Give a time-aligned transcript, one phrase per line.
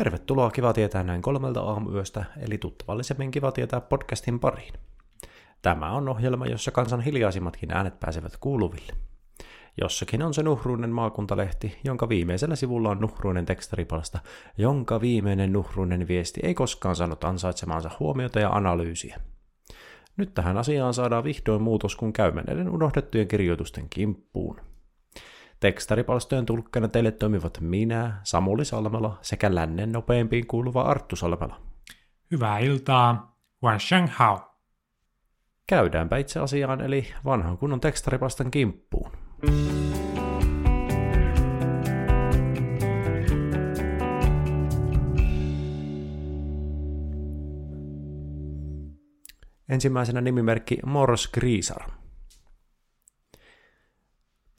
[0.00, 4.72] Tervetuloa Kiva tietää näin kolmelta aamuyöstä, eli tuttavallisemmin Kiva tietää podcastin pariin.
[5.62, 8.92] Tämä on ohjelma, jossa kansan hiljaisimmatkin äänet pääsevät kuuluville.
[9.80, 14.18] Jossakin on se nuhruinen maakuntalehti, jonka viimeisellä sivulla on nuhruinen tekstaripalsta,
[14.58, 19.20] jonka viimeinen nuhruinen viesti ei koskaan saanut ansaitsemaansa huomiota ja analyysiä.
[20.16, 24.69] Nyt tähän asiaan saadaan vihdoin muutos, kun käymme näiden unohdettujen kirjoitusten kimppuun.
[25.60, 31.60] Tekstaripalstojen tulkkana teille toimivat minä, Samuli Salmela sekä lännen nopeimpiin kuuluva Arttu Salmela.
[32.30, 33.78] Hyvää iltaa, Wan
[34.10, 34.40] Hao.
[35.66, 39.10] Käydäänpä itse asiaan, eli vanhan kunnon tekstaripalstan kimppuun.
[49.68, 51.99] Ensimmäisenä nimimerkki Mors Grisar.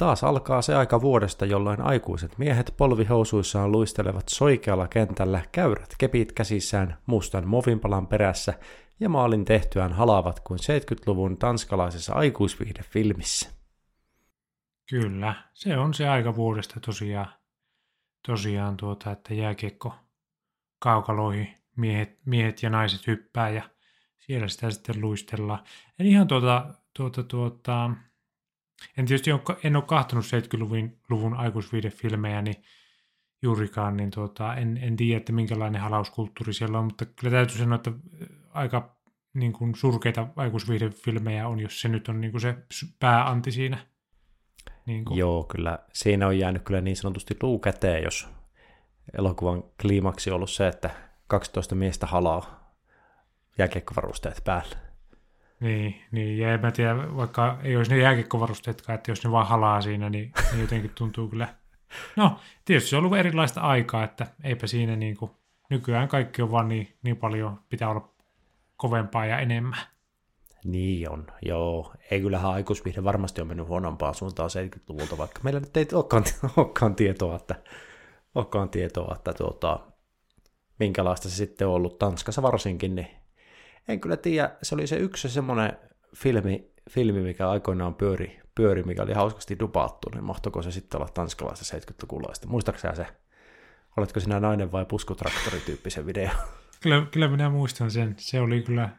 [0.01, 6.97] Taas alkaa se aika vuodesta, jolloin aikuiset miehet polvihousuissaan luistelevat soikealla kentällä, käyrät kepit käsissään
[7.05, 8.53] mustan movinpalan perässä
[8.99, 13.49] ja maalin tehtyään halaavat kuin 70-luvun tanskalaisessa aikuisviihdefilmissä.
[14.89, 17.33] Kyllä, se on se aika vuodesta tosiaan,
[18.27, 19.93] tosiaan tuota, että jääkiekko
[20.79, 23.63] kaukaloihin miehet, miehet ja naiset hyppää ja
[24.19, 25.63] siellä sitä sitten luistellaan.
[25.99, 27.91] En ihan tuota, tuota, tuota,
[28.97, 32.63] en tietysti ole, en ole kahtonut 70-luvun luvun aikuisviidefilmejä, niin
[33.41, 37.75] juurikaan, niin tuota, en, en tiedä, että minkälainen halauskulttuuri siellä on, mutta kyllä täytyy sanoa,
[37.75, 37.91] että
[38.49, 38.95] aika
[39.33, 42.55] niin kuin surkeita aikuisviihdefilmejä on, jos se nyt on niin kuin se
[42.99, 43.77] pääanti siinä.
[44.85, 45.17] Niin kuin.
[45.17, 45.79] Joo, kyllä.
[45.93, 48.27] Siinä on jäänyt kyllä niin sanotusti luu käteen, jos
[49.17, 50.89] elokuvan kliimaksi on ollut se, että
[51.27, 52.73] 12 miestä halaa
[53.57, 54.90] jääkiekkovarusteet päällä.
[55.61, 59.47] Niin, niin, ja en mä tiedä, vaikka ei olisi ne jääkiekkovarusteetkaan, että jos ne vaan
[59.47, 61.47] halaa siinä, niin, niin jotenkin tuntuu kyllä.
[62.15, 65.31] No, tietysti se on ollut erilaista aikaa, että eipä siinä niin kuin,
[65.69, 68.13] nykyään kaikki on vaan niin, niin paljon, pitää olla
[68.77, 69.79] kovempaa ja enemmän.
[70.65, 71.93] Niin on, joo.
[72.11, 76.23] Ei kyllähän aikuisvihde varmasti on mennyt huonompaan suuntaan 70-luvulta, vaikka meillä nyt ei olekaan,
[76.57, 77.55] olekaan tietoa, että,
[78.35, 79.79] olekaan tietoa, että tuota,
[80.79, 83.20] minkälaista se sitten on ollut Tanskassa varsinkin, niin
[83.87, 85.77] en kyllä tiedä, se oli se yksi semmoinen
[86.15, 91.09] filmi, filmi mikä aikoinaan pyöri, pyöri, mikä oli hauskasti dupattu, niin mahtoiko se sitten olla
[91.13, 92.47] tanskalaista 70-lukulaista?
[92.47, 93.05] Muistaakseni se?
[93.97, 96.29] Oletko sinä nainen vai puskutraktori-tyyppisen video?
[96.81, 98.15] Kyllä, kyllä minä muistan sen.
[98.17, 98.89] Se oli kyllä,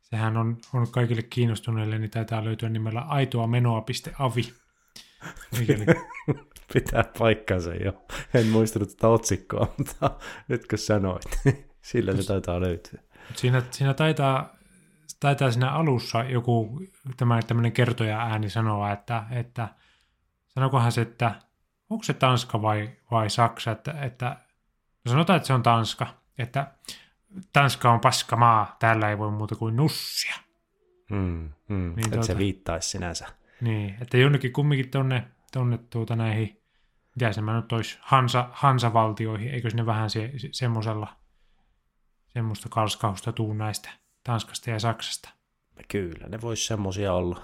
[0.00, 4.52] sehän on, on kaikille kiinnostuneille, niin taitaa löytyä nimellä aitoamenoa.avi.
[5.58, 5.86] Mikäli...
[6.72, 7.92] Pitää paikkansa jo.
[8.34, 10.10] En muistanut tätä otsikkoa, mutta
[10.48, 11.24] nyt kun sanoit,
[11.82, 13.00] sillä se taitaa löytyä.
[13.34, 14.54] Siinä, siinä taitaa,
[15.20, 16.80] taitaa siinä alussa joku
[17.16, 19.68] tämä, tämmöinen kertoja ääni sanoa, että, että
[20.48, 21.34] sanokohan se, että
[21.90, 24.36] onko se Tanska vai, vai Saksa, että, että
[25.04, 26.06] no sanotaan, että se on Tanska,
[26.38, 26.72] että
[27.52, 30.34] Tanska on paska maa, täällä ei voi muuta kuin nussia.
[31.10, 33.28] Mm, mm, niin että tuota, se viittaisi sinänsä.
[33.60, 36.62] Niin, että jonnekin kumminkin tonne, tonne tuota näihin,
[37.14, 41.16] mitä se mä nyt olisi, Hansa, Hansa-valtioihin, eikö sinne vähän se, semmoisella
[42.34, 43.90] semmoista kalskausta tuu näistä
[44.24, 45.28] Tanskasta ja Saksasta.
[45.88, 47.40] Kyllä, ne voisi semmoisia olla.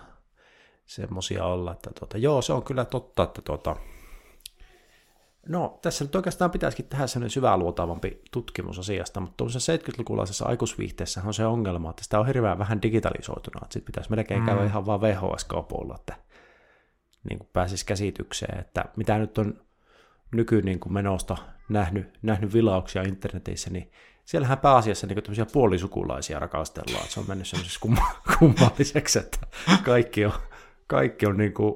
[0.87, 3.77] Semmoisia olla, että tuota, joo, se on kyllä totta, että tuota,
[5.49, 11.35] No, tässä nyt oikeastaan pitäisikin tehdä sellainen syväluotaavampi tutkimus asiasta, mutta tuossa 70-lukulaisessa aikuisviihteessä on
[11.35, 14.47] se ongelma, että sitä on hirveän vähän digitalisoituna, että sitten pitäisi melkein mm.
[14.47, 16.17] käydä ihan vaan VHS-kaupoilla, että
[17.29, 19.61] niin kuin pääsisi käsitykseen, että mitä nyt on
[20.33, 21.37] nyky niin kuin menosta
[21.69, 23.91] nähnyt, nähnyt vilauksia internetissä, niin
[24.29, 29.39] siellähän pääasiassa niin tämmöisiä puolisukulaisia rakastellaan, että se on mennyt semmoisessa kumma- kummalliseksi, että
[29.85, 30.33] kaikki on,
[30.87, 31.75] kaikki on niin kuin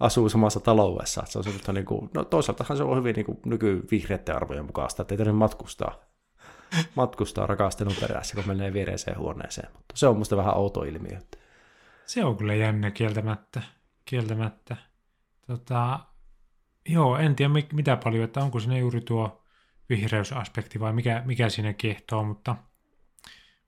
[0.00, 1.22] asuu samassa taloudessa.
[1.26, 5.14] Se on semmoista, niin kuin, no toisaaltahan se on hyvin niin nykyvihreiden arvojen mukaista, että
[5.14, 5.94] ei tarvitse matkustaa,
[6.94, 9.68] matkustaa rakastelun perässä, kun menee viereiseen huoneeseen.
[9.72, 11.18] Mutta se on musta vähän outo ilmiö.
[12.06, 13.62] Se on kyllä jännä kieltämättä.
[14.04, 14.76] kieltämättä.
[15.46, 16.00] Tota,
[16.88, 19.41] joo, en tiedä mitä paljon, että onko sinne juuri tuo
[19.92, 22.56] vihreysaspekti vai mikä, mikä siinä kiehtoo, mutta,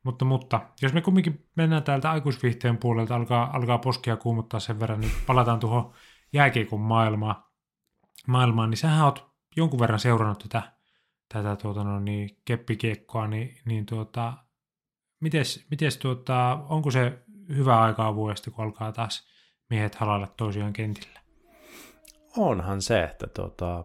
[0.02, 5.00] mutta, mutta jos me kumminkin mennään täältä aikuisviihteen puolelta, alkaa, alkaa poskia kuumuttaa sen verran,
[5.00, 5.92] niin palataan tuohon
[6.32, 7.44] jääkiekon maailmaan,
[8.26, 10.62] maailmaan, niin sähän oot jonkun verran seurannut tätä,
[11.34, 14.32] tätä tuota, no, niin, keppikiekkoa, niin, niin tuota,
[15.20, 19.28] mites, mites tuota, onko se hyvä aikaa vuodesta, kun alkaa taas
[19.70, 21.20] miehet halailla toisiaan kentillä?
[22.36, 23.84] Onhan se, että tuota,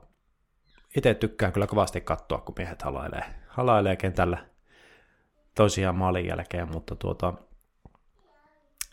[0.97, 4.45] itse tykkään kyllä kovasti katsoa, kun miehet halailee, halailee kentällä
[5.55, 7.33] toisiaan maalin jälkeen, mutta tuota,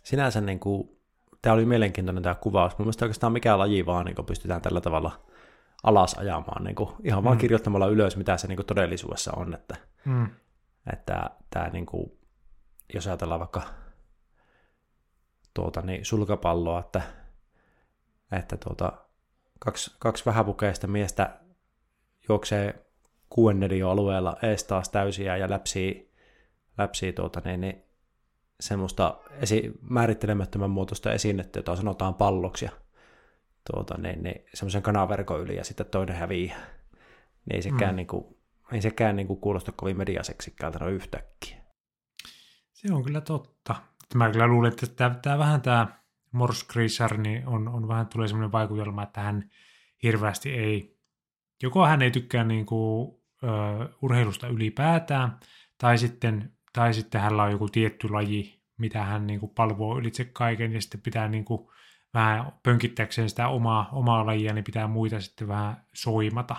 [0.02, 0.98] sinänsä niin kuin,
[1.42, 2.78] tämä oli mielenkiintoinen tämä kuvaus.
[2.78, 5.20] Mun mielestä oikeastaan mikään laji vaan niin pystytään tällä tavalla
[5.82, 7.40] alas ajamaan, niin kuin, ihan vaan Mm.
[7.40, 10.28] kirjoittamalla ylös, mitä se niin kuin todellisuudessa on, että, Mm.
[10.92, 12.18] että tämä, niin kuin,
[12.94, 13.62] jos ajatellaan vaikka
[15.54, 17.02] tuota, niin sulkapalloa, että,
[18.32, 18.92] että tuota,
[19.58, 21.40] kaksi, kaksi vähäpukeista miestä
[22.28, 22.86] juoksee
[23.30, 26.12] kuuden alueella ees taas täysiä ja läpsii,
[26.78, 27.82] läpsii tuota, niin, niin,
[28.60, 32.70] semmoista esi- määrittelemättömän muotoista esinettä, jota sanotaan palloksi ja
[33.72, 36.56] tuota, niin, niin, semmoisen kanaverkon yli ja sitten toinen häviää.
[37.46, 37.96] Niin ei sekään, Mm.
[37.96, 38.36] niin kuin,
[38.72, 41.56] ei sekään niin kuin kuulosta kovin mediaseksikkäältä noin yhtäkkiä.
[42.72, 43.74] Se on kyllä totta.
[44.14, 45.88] Mä kyllä luulen, että tämä, tämä vähän tämä
[46.32, 49.50] Morse Grisar, niin on, on vähän tulee sellainen vaikutelma, että hän
[50.02, 50.95] hirveästi ei,
[51.62, 53.48] joko hän ei tykkää niin kuin, ö,
[54.02, 55.38] urheilusta ylipäätään,
[55.78, 60.24] tai sitten, tai sitten hänellä on joku tietty laji, mitä hän niin kuin palvoo ylitse
[60.24, 61.68] kaiken, ja sitten pitää niin kuin,
[62.14, 66.56] vähän pönkittääkseen sitä omaa, omaa lajia, niin pitää muita sitten vähän soimata.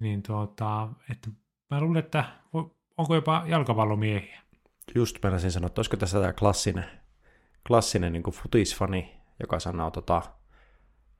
[0.00, 1.30] Niin tuota, että
[1.70, 2.24] mä luulen, että
[2.96, 4.40] onko jopa jalkapallomiehiä.
[4.94, 6.84] Just meinasin sanoa, että olisiko tässä tämä klassinen,
[7.66, 10.22] klassinen niin futisfani, joka sanoo tota,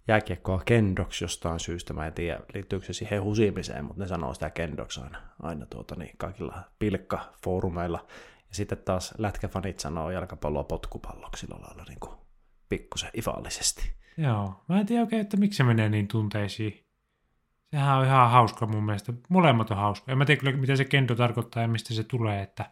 [0.09, 1.93] jääkiekkoa kendoksi jostain syystä.
[1.93, 5.95] Mä en tiedä, liittyykö se siihen husimiseen, mutta ne sanoo sitä kendoksi aina, aina tuota,
[5.95, 8.07] niin, kaikilla pilkkafoorumeilla.
[8.49, 12.13] Ja sitten taas lätkäfanit sanoo jalkapalloa potkupalloksi sillä lailla niin kuin
[12.69, 13.93] pikkusen ivallisesti.
[14.17, 16.87] Joo, mä en tiedä oikein, että miksi se menee niin tunteisiin.
[17.71, 19.13] Sehän on ihan hauska mun mielestä.
[19.29, 20.13] Molemmat on hauska.
[20.13, 22.71] En mä tiedä kyllä, mitä se kendo tarkoittaa ja mistä se tulee, että,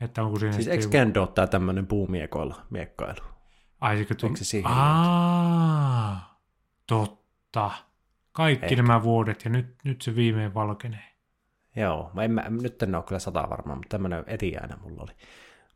[0.00, 3.20] että onko siinä Siis eikö joku- kendo ole tämä tämmöinen puumiekoilla miekkailu?
[3.80, 6.37] Ai, seikö eikö se siihen Aa,
[6.88, 7.70] totta.
[8.32, 8.82] Kaikki Ehkä.
[8.82, 11.04] nämä vuodet ja nyt, nyt se viimein valkenee.
[11.76, 15.12] Joo, mä en, mä, nyt en ole kyllä sata varmaan, mutta tämmöinen etiäinen mulla oli.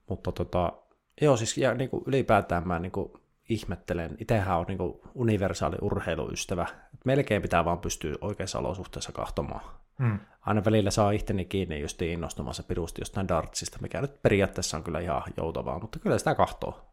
[0.08, 0.72] Mutta tota,
[1.20, 3.12] joo, siis ja niin kuin ylipäätään mä niin kuin
[3.48, 6.66] ihmettelen, itsehän on niin kuin universaali urheiluystävä.
[7.04, 9.64] Melkein pitää vaan pystyä oikeassa olosuhteessa kahtomaan.
[9.98, 10.18] Mm.
[10.40, 15.00] Aina välillä saa itteni kiinni just innostumassa pirusti jostain dartsista, mikä nyt periaatteessa on kyllä
[15.00, 16.91] ihan joutavaa, mutta kyllä sitä kahtoo.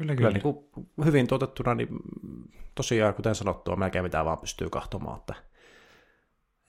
[0.00, 0.42] Kyllä, Kyllä kyllä.
[0.42, 1.88] niin kuin hyvin tuotettuna, niin
[2.74, 5.18] tosiaan kuten sanottua, melkein mitä vaan pystyy kahtomaan.
[5.18, 5.34] Että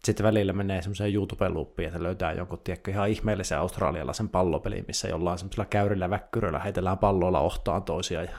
[0.03, 5.37] sitten välillä menee semmoiseen YouTube-luuppiin, että löytää jonkun tiedätkö, ihan ihmeellisen australialaisen pallopelin, missä jollain
[5.37, 8.37] semmoisella käyrillä väkkyröillä heitellään palloilla ohtaan toisia ja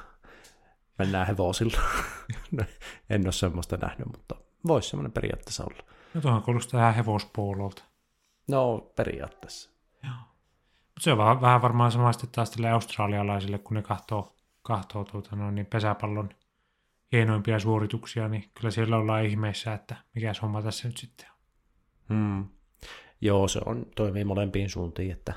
[0.99, 1.79] mennään hevosilla.
[2.53, 2.65] No,
[3.11, 4.35] en ole semmoista nähnyt, mutta
[4.67, 5.83] voisi semmoinen periaatteessa olla.
[6.15, 7.83] No tuohon kuulostaa ihan hevospoololta.
[8.49, 9.71] No periaatteessa.
[10.03, 15.05] Mutta se on vähän, vähän varmaan sama sitten taas tälle australialaisille, kun ne kahtoo, kahtoo
[15.05, 16.29] tuota, no, niin pesäpallon
[17.12, 21.37] hienoimpia suorituksia, niin kyllä siellä ollaan ihmeissä, että mikä homma tässä nyt sitten on.
[22.09, 22.49] Hmm.
[23.20, 25.32] Joo, se on, toimii molempiin suuntiin, että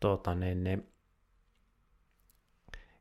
[0.00, 0.92] tuota, niin, niin,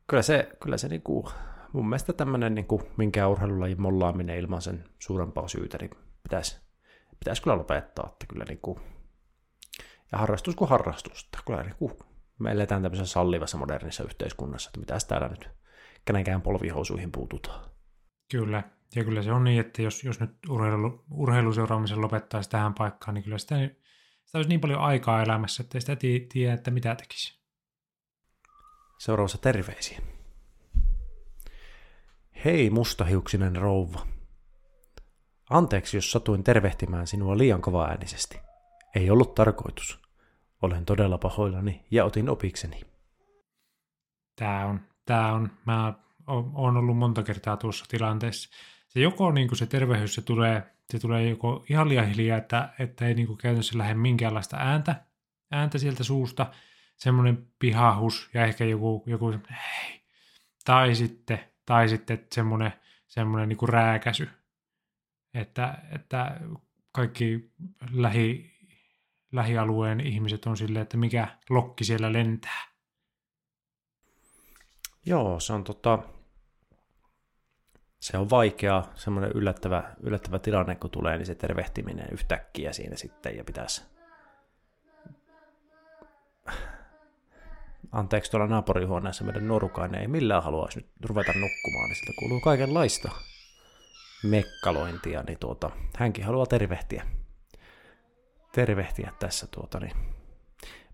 [0.08, 1.30] kyllä se, kyllä se niinku,
[1.74, 5.92] mun mielestä tämmöinen niinku, minkä urheilulajin mollaaminen ilman sen suurempaa syytä, niin
[6.24, 6.58] pitäisi,
[7.20, 8.80] pitäisi kyllä lopettaa, että kyllä niinku,
[10.12, 11.98] ja harrastus kuin harrastusta, kyllä niinku,
[12.40, 15.50] me eletään tämmöisessä sallivassa modernissa yhteiskunnassa, että mitäs täällä nyt
[16.06, 17.70] kenenkään polvihousuihin puututaan.
[18.32, 18.64] Kyllä,
[18.96, 23.24] ja kyllä se on niin, että jos, jos nyt urheilu, urheiluseuraamisen lopettaisi tähän paikkaan, niin
[23.24, 23.56] kyllä sitä,
[24.26, 27.42] sitä olisi niin paljon aikaa elämässä, että ei sitä ti- tiedä, että mitä tekisi.
[29.00, 30.00] Seuraavassa terveisiä.
[32.46, 34.08] Hei mustahiuksinen rouva.
[35.50, 38.40] Anteeksi, jos satuin tervehtimään sinua liian kovaäänisesti.
[38.96, 40.07] Ei ollut tarkoitus.
[40.62, 42.82] Olen todella pahoillani ja otin opikseni.
[44.36, 45.94] Tämä on, tämä on, mä
[46.28, 48.50] oon ollut monta kertaa tuossa tilanteessa.
[48.88, 52.70] Se joko niin kuin se tervehdys, se tulee, se tulee joko ihan liian hiljaa, että,
[52.80, 55.04] että ei niin käytännössä lähde minkäänlaista ääntä,
[55.52, 56.52] ääntä sieltä suusta,
[56.98, 60.02] semmoinen pihahus ja ehkä joku, joku hei,
[60.66, 62.74] tai sitten, tai sitten semmoinen,
[63.08, 64.30] semmoinen niin kuin rääkäsy,
[65.34, 66.40] että, että
[66.92, 67.52] kaikki
[67.92, 68.57] lähi,
[69.32, 72.62] lähialueen ihmiset on silleen, että mikä lokki siellä lentää.
[75.06, 76.00] Joo, se on tota...
[78.00, 83.38] Se on vaikea, semmoinen yllättävä, yllättävä tilanne, kun tulee, niin se tervehtiminen yhtäkkiä siinä sitten,
[83.38, 83.82] ja pitäisi...
[87.92, 93.12] Anteeksi, tuolla naapurihuoneessa meidän nuorukainen ei millään haluaisi nyt ruveta nukkumaan, niin siltä kuuluu kaikenlaista
[94.24, 97.06] mekkalointia, niin tuota, hänkin haluaa tervehtiä,
[98.66, 99.96] tervehtiä tässä tuota, niin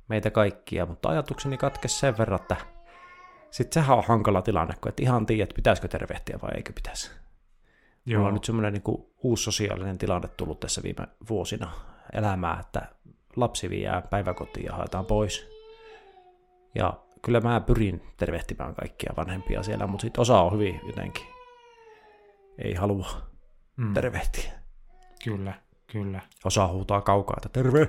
[0.07, 2.55] meitä kaikkia, mutta ajatukseni katkesi sen verran, että
[3.51, 7.11] sitten sehän on hankala tilanne, kun et ihan tiedä, että pitäisikö tervehtiä vai eikö pitäisi.
[8.05, 8.17] Joo.
[8.19, 11.71] Mulla on nyt semmoinen niin kuin uusi sosiaalinen tilanne tullut tässä viime vuosina
[12.13, 12.81] elämää, että
[13.35, 15.49] lapsi viiää päiväkotiin ja haetaan pois.
[16.75, 21.25] Ja kyllä mä pyrin tervehtimään kaikkia vanhempia siellä, mutta sitten osa on hyvin jotenkin,
[22.57, 23.33] ei halua,
[23.77, 23.93] Mm.
[23.93, 24.51] tervehtiä.
[25.23, 25.53] Kyllä,
[25.93, 26.21] kyllä.
[26.45, 27.87] Osaa huutaa kaukaa, että terve.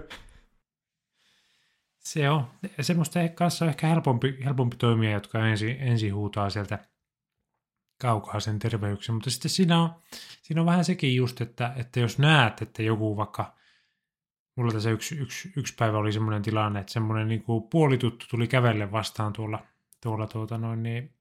[1.99, 6.79] Se on semmoista kanssa ehkä helpompi, helpompi toimia, jotka ensin ensi huutaa sieltä
[8.01, 9.91] kaukaa sen terveyksen, mutta sitten siinä on,
[10.43, 13.55] siinä on vähän sekin just, että, että jos näet, että joku vaikka,
[14.57, 18.49] mulla tässä yksi, yksi, yksi päivä oli semmoinen tilanne, että semmoinen niin kuin puolituttu tuli
[18.49, 19.67] kävelle vastaan tuolla,
[20.03, 21.15] tuolla tuota noin niin,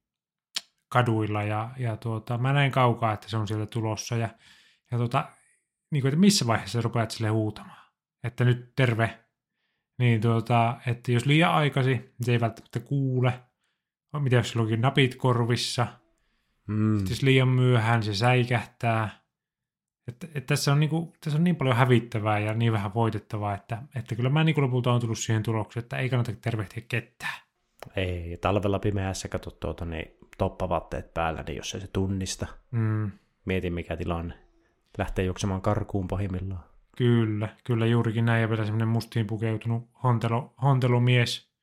[0.90, 4.30] kaduilla ja, ja tuota, mä näin kaukaa, että se on sieltä tulossa ja,
[4.92, 5.30] ja tuota,
[5.94, 7.88] niin kuin, että missä vaiheessa rupeat sille huutamaan,
[8.24, 9.20] että nyt terve,
[9.98, 13.40] niin tuota, että jos liian aikaisin, niin se ei välttämättä kuule.
[14.20, 15.88] Mitä jos sillä onkin napit korvissa?
[16.68, 16.98] Mm.
[16.98, 19.24] Sitten jos liian myöhään, niin se säikähtää.
[20.08, 23.84] Että, että tässä, on niinku, tässä on niin paljon hävittävää ja niin vähän voitettavaa, että,
[23.96, 27.42] että kyllä mä niin lopulta on tullut siihen tulokseen, että ei kannata tervehtiä ketään.
[27.96, 32.48] Ei, talvella pimeässä kato tuota, niin toppavaatteet päällä, niin jos ei se tunnista.
[32.72, 33.12] Mm,
[33.46, 34.43] Mieti mikä tilanne.
[34.98, 36.64] Lähtee juoksemaan karkuun pahimmillaan.
[36.98, 41.54] kyllä, kyllä juurikin näin ja vielä semmoinen mustiin pukeutunut hontelo, hontelumies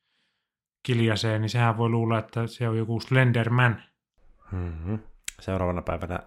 [0.83, 3.83] kiljaseen, niin sehän voi luulla, että se on joku Slenderman.
[4.53, 4.99] Mm-hmm.
[5.41, 6.21] Seuraavana päivänä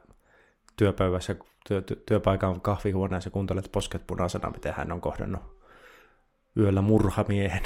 [0.77, 1.36] työpöydässä,
[1.67, 5.41] työ, työ, työpaikan kahvihuoneessa kuuntelet posket punaisena, miten hän on kohdannut
[6.57, 7.63] yöllä murhamiehen.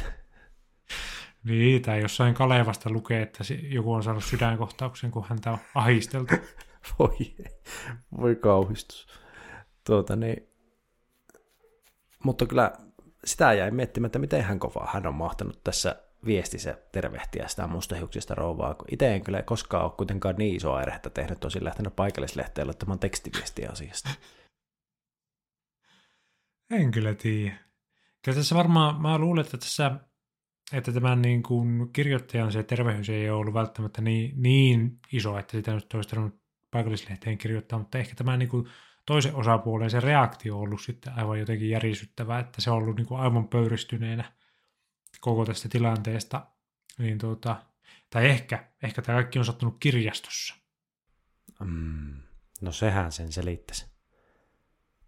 [1.43, 6.35] Niin, tai jossain Kalevasta lukee, että joku on saanut sydänkohtauksen, kun häntä on ahisteltu.
[6.99, 7.35] Voi,
[8.21, 9.07] voi kauhistus.
[9.87, 10.47] Tuota, niin.
[12.23, 12.71] Mutta kyllä
[13.25, 18.35] sitä jäi miettimään, että miten hän kovaa hän on mahtanut tässä viestissä tervehtiä sitä mustahiuksista
[18.35, 18.75] rouvaa.
[18.75, 22.99] kun Itse en kyllä koskaan ole kuitenkaan niin isoa erhettä tehnyt, tosin lähtenyt paikallislehteen laittamaan
[22.99, 24.09] tekstiviestiä asiasta.
[26.71, 27.55] En kyllä tiedä.
[28.25, 29.91] Kyllä tässä varmaan, mä luulen, että tässä,
[30.73, 35.51] että tämän niin kuin kirjoittajan se tervehdys ei ole ollut välttämättä niin, niin iso, että
[35.51, 36.41] sitä nyt olisi tarvinnut
[36.71, 38.67] paikallislehteen kirjoittaa, mutta ehkä tämä niin kuin
[39.07, 43.07] toisen osapuolen se reaktio on ollut sitten aivan jotenkin järisyttävää, että se on ollut niin
[43.07, 44.31] kuin aivan pöyristyneenä
[45.21, 46.45] koko tästä tilanteesta.
[46.97, 47.55] Niin tuota,
[48.09, 50.55] tai ehkä, ehkä tämä kaikki on sattunut kirjastossa.
[51.59, 52.21] Mm.
[52.61, 53.85] No sehän sen selittäisi.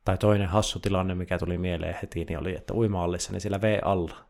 [0.06, 3.80] Tai toinen hassu tilanne, mikä tuli mieleen heti, niin oli, että uima-allissa, niin siellä V
[3.84, 4.26] alla.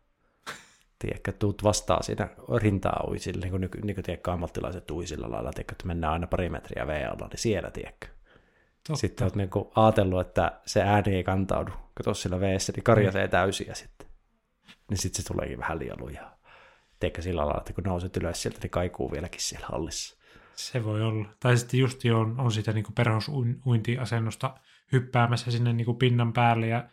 [0.99, 5.53] Tiedätkö, tuut vastaan siinä rintaa uisille, niin kuin, niin kuin tiedätkö, ammattilaiset ui sillä lailla,
[5.53, 8.07] tiedätkö, että mennään aina pari metriä V alla, niin siellä, tiedätkö.
[8.87, 8.99] Totta.
[8.99, 11.71] Sitten olet niin ajatellut, että se ääni ei kantaudu.
[11.93, 14.07] Kato sillä veessä, niin karjasee täysiä sitten.
[14.89, 16.35] Niin sitten se tuleekin vähän liian lujaa.
[16.99, 20.17] Tiedätkö sillä lailla, että kun nouset ylös sieltä, niin kaikuu vieläkin siellä hallissa.
[20.55, 21.25] Se voi olla.
[21.39, 24.55] Tai sitten just on, on sitä niin perhosuintiasennosta
[24.91, 26.89] hyppäämässä sinne niin pinnan päälle ja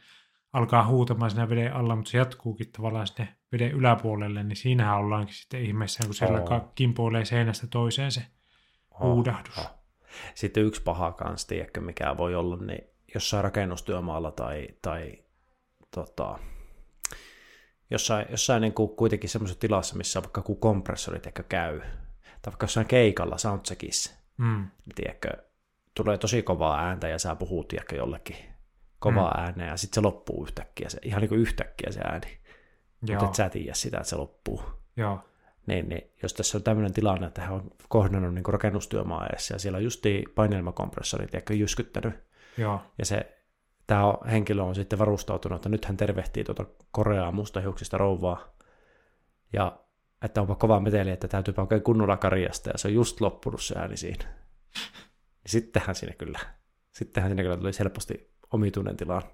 [0.53, 5.35] alkaa huutamaan siinä veden alla, mutta se jatkuukin tavallaan sinne veden yläpuolelle, niin siinähän ollaankin
[5.35, 6.73] sitten ihmeessä, kun siellä oh.
[6.75, 8.23] kimpoilee seinästä toiseen se
[9.01, 9.59] huudahdus.
[9.59, 9.76] Oh.
[10.35, 15.19] Sitten yksi paha kans, tiedätkö, mikä voi olla, niin jossain rakennustyömaalla tai, tai
[15.95, 16.39] tota,
[17.91, 22.65] jossain, jossain niin kuin kuitenkin semmoisessa tilassa, missä vaikka joku kompressori tiedätkö, käy, tai vaikka
[22.65, 24.67] jossain keikalla soundcheckissa, Mm.
[24.87, 25.29] niin tiedätkö,
[25.95, 28.37] tulee tosi kovaa ääntä ja sä puhut tiedätkö, jollekin
[28.99, 29.41] kovaa mm.
[29.45, 32.39] ääneen ja sitten se loppuu yhtäkkiä, se, ihan niin kuin yhtäkkiä se ääni,
[33.03, 34.63] Joo, mutta et sä tiedä sitä, että se loppuu.
[34.97, 35.21] joo.
[35.67, 39.59] Niin, niin, jos tässä on tämmöinen tilanne, että hän on kohdannut niin rakennustyömaa eessä ja
[39.59, 42.15] siellä on justi painelmakompressori, tiedätkö, jyskyttänyt,
[42.59, 42.81] joo.
[42.99, 43.43] ja se,
[43.87, 48.57] tämä henkilö on sitten varustautunut, että nyt hän tervehtii tuota koreaa mustahiuksista rouvaa,
[49.53, 49.81] ja
[50.23, 53.79] että onpa kova meteli, että täytyypä oikein kunnolla karjasta, ja se on just loppunut se
[53.79, 54.25] ääni siinä.
[55.43, 56.39] Ja sittenhän siinä kyllä,
[56.93, 59.29] sittenhän siinä kyllä tuli helposti omituinen tilanne.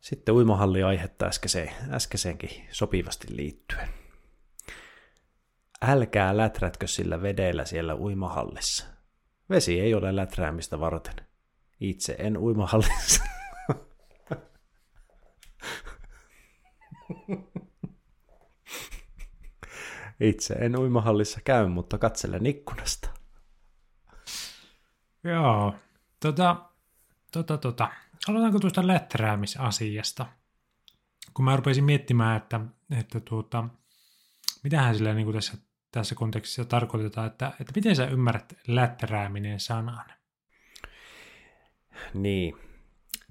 [0.00, 3.88] Sitten uimahalli aihetta äskeiseen, äskeiseenkin sopivasti liittyen.
[5.82, 8.86] Älkää läträtkö sillä vedellä siellä uimahallissa.
[9.50, 11.14] Vesi ei ole läträämistä varten.
[11.80, 13.24] Itse en uimahallissa.
[20.20, 23.08] Itse en uimahallissa käy, mutta katselen ikkunasta.
[25.24, 25.74] Joo.
[26.20, 26.56] Tota,
[27.32, 27.90] tota, tota.
[28.28, 30.26] Aloitanko tuosta läträämisasiasta?
[31.34, 32.60] Kun mä rupesin miettimään, että,
[32.98, 33.68] että tuota,
[34.64, 35.58] mitähän sillä niin tässä,
[36.00, 40.04] tässä kontekstissa tarkoitetaan, että, että miten sä ymmärrät läträäminen sanan?
[42.14, 42.56] Niin.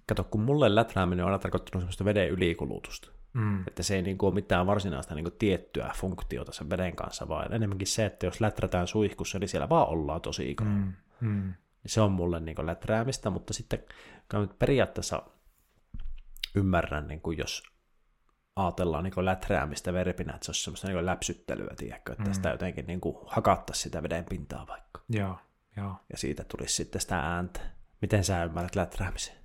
[0.07, 3.11] Kato, kun mulle läträäminen on aina tarkoittanut semmoista veden ylikulutusta.
[3.33, 3.63] Mm.
[3.67, 7.27] Että se ei niin kuin ole mitään varsinaista niin kuin tiettyä funktiota sen veden kanssa,
[7.27, 10.95] vaan enemmänkin se, että jos läträtään suihkussa, niin siellä vaan ollaan tosi kauan.
[11.21, 11.29] Mm.
[11.29, 11.53] Mm.
[11.85, 13.83] Se on mulle niin kuin läträämistä, mutta sitten
[14.59, 15.23] periaatteessa
[16.55, 17.63] ymmärrän, niin kuin jos
[18.55, 22.33] ajatellaan niin läträämistä verpinä, että se olisi semmoista niin läpsyttelyä, tiedätkö, että Mm.
[22.33, 25.01] sitä jotenkin niin kuin hakattaisi sitä veden pintaa vaikka.
[25.09, 25.39] Joo,
[25.77, 25.95] joo.
[26.11, 27.59] Ja siitä tulisi sitten sitä ääntä.
[28.01, 29.35] Miten sä ymmärrät läträämisen?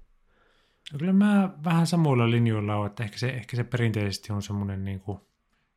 [0.92, 4.84] No kyllä mä vähän samoilla linjoilla olen, että ehkä se, ehkä se perinteisesti on semmoinen
[4.84, 5.20] niin kuin,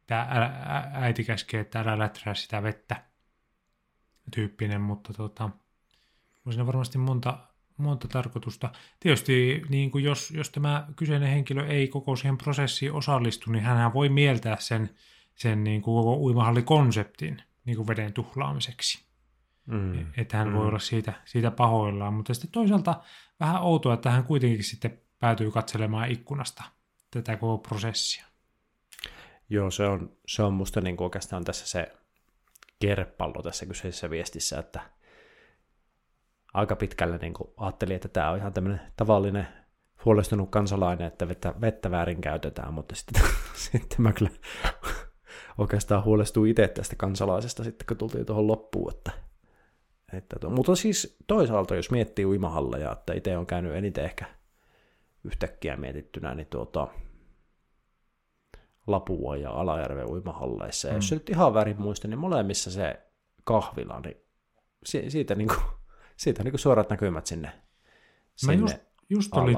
[0.08, 0.28] tämä
[0.94, 3.04] äiti käskee, että älä läträä sitä vettä
[4.36, 5.44] tyyppinen, mutta tota,
[6.46, 7.38] on siinä varmasti monta,
[7.78, 8.72] monta tarkoitusta.
[9.00, 13.94] Tietysti niin kuin jos, jos tämä kyseinen henkilö ei koko siihen prosessiin osallistu, niin hän
[13.94, 14.90] voi mieltää sen,
[15.36, 19.06] sen niin kuin koko uimahallikonseptin niin kuin veden tuhlaamiseksi.
[19.66, 20.06] Mm.
[20.18, 20.54] Että hän mm.
[20.54, 23.02] voi olla siitä, siitä pahoillaan, mutta sitten toisaalta
[23.40, 26.64] vähän outoa, että hän kuitenkin sitten päätyy katselemaan ikkunasta
[27.12, 28.26] tätä koko prosessia.
[29.50, 31.92] Joo, se on, se on musta niin kuin oikeastaan tässä se
[32.80, 34.82] kerpallo tässä kyseisessä viestissä, että
[36.54, 39.48] aika pitkälle niin kuin ajattelin, että tämä on ihan tämmöinen tavallinen
[40.06, 43.22] huolestunut kansalainen, että vettä, vettä väärin käytetään, mutta sitten,
[43.72, 44.32] sitten mä kyllä
[45.58, 49.12] oikeastaan huolestuin itse tästä kansalaisesta sitten, kun tultiin tuohon loppuun, että,
[50.14, 54.26] että to, mutta siis toisaalta, jos miettii uimahalleja, että itse on käynyt eniten ehkä
[55.24, 56.88] yhtäkkiä mietittynä, niin tuota,
[58.88, 60.88] Lapua ja Alajärven uimahalleissa.
[60.88, 60.98] Ja mm.
[60.98, 63.02] jos nyt ihan väärin muista, niin molemmissa se
[63.44, 64.18] kahvila, niin
[64.86, 65.66] siitä, niin kuin,
[66.18, 67.52] siitä niin kuin suorat näkymät sinne,
[68.36, 68.78] sinne just,
[69.10, 69.58] just olin,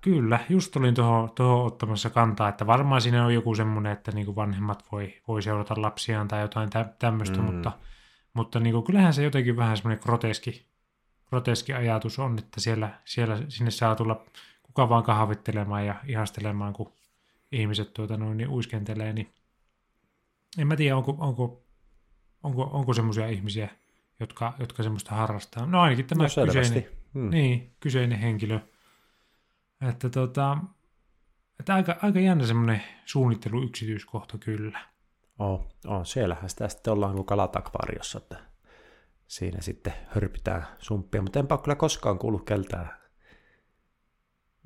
[0.00, 4.26] Kyllä, just olin tuohon, tuohon ottamassa kantaa, että varmaan siinä on joku semmoinen, että niin
[4.26, 7.44] kuin vanhemmat voi, voi seurata lapsiaan tai jotain tä, tämmöistä, mm.
[7.44, 7.72] mutta,
[8.34, 10.66] mutta niin kuin, kyllähän se jotenkin vähän semmoinen groteski,
[11.28, 14.24] groteski ajatus on, että siellä, siellä sinne saa tulla
[14.62, 16.92] kuka vaan kahvittelemaan ja ihastelemaan, kun
[17.52, 19.32] ihmiset tuota noin, niin uiskentelee, niin
[20.58, 21.64] en mä tiedä, onko, onko,
[22.42, 23.68] onko, onko semmoisia ihmisiä,
[24.22, 25.66] jotka, jotka semmoista harrastaa.
[25.66, 27.30] No ainakin tämä no, kyseinen, hmm.
[27.30, 28.60] niin, kyseinen henkilö.
[29.88, 30.58] Että, tota,
[31.60, 34.80] että aika, aika jännä semmoinen suunnittelu yksityiskohta kyllä.
[35.38, 38.36] Oh, oh, siellähän sitä sitten ollaan kuin kalatakvariossa, että
[39.26, 43.02] siinä sitten hörpitään sumppia, mutta enpä ole kyllä koskaan kuullut keltään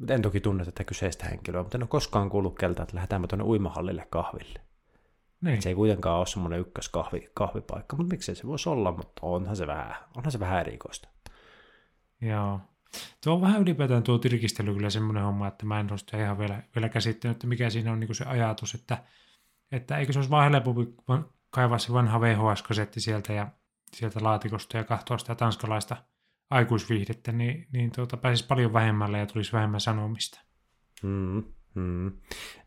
[0.09, 3.45] en toki tunne tätä kyseistä henkilöä, mutta en ole koskaan kuullut keltä, että lähdetään tuonne
[3.45, 4.61] uimahallille kahville.
[5.41, 5.63] Niin.
[5.63, 9.67] Se ei kuitenkaan ole semmoinen ykköskahvi, kahvipaikka, mutta miksei se voisi olla, mutta onhan se
[9.67, 11.09] vähän, onhan se vähän erikoista.
[12.21, 12.61] Joo.
[13.25, 16.39] Tuo on vähän ylipäätään tuo tirkistely kyllä semmoinen homma, että mä en ole sitä ihan
[16.39, 18.99] vielä, vielä käsittänyt, että mikä siinä on niin se ajatus, että,
[19.73, 20.95] että eikö se olisi vaan helpompi
[21.51, 23.49] kaivaa se vanha VHS-kasetti sieltä ja
[23.93, 25.97] sieltä laatikosta ja katsoa sitä tanskalaista–
[26.51, 30.41] aikuisviihdettä, niin, niin tuota, pääsisi paljon vähemmällä ja tulisi vähemmän sanomista.
[31.03, 31.45] Mm,
[31.75, 32.13] mm.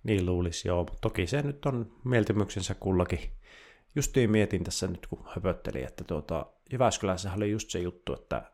[0.03, 0.85] Niin luulisi, joo.
[1.01, 3.19] Toki se nyt on mieltymyksensä kullakin.
[3.95, 8.51] Justiin mietin tässä nyt, kun höpöttelin, että tuota, Jyväskylässä oli just se juttu, että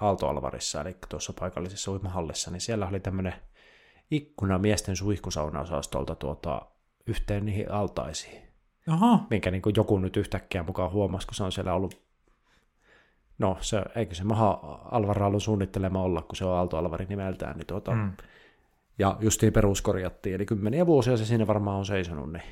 [0.00, 3.34] Aalto-Alvarissa, eli tuossa paikallisessa uimahallissa, niin siellä oli tämmöinen
[4.10, 6.62] ikkuna miesten suihkusaunaosastolta tuota,
[7.06, 8.42] yhteen niihin altaisiin.
[8.88, 9.26] Aha.
[9.30, 12.02] Minkä niin joku nyt yhtäkkiä mukaan huomasi, kun se on siellä ollut
[13.38, 17.56] no se, eikö se Maha Alvara ollut suunnittelema olla, kun se on Aalto Alvari nimeltään,
[17.56, 18.12] niin tuota, mm.
[18.98, 22.42] Ja justiin peruskorjattiin, eli kymmeniä vuosia se siinä varmaan on seisonut, niin